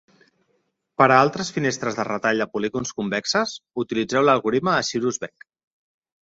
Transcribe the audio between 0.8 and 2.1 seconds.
Per a altres finestres de